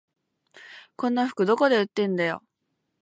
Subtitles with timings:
[0.95, 2.41] こんな服どこで売ってんだよ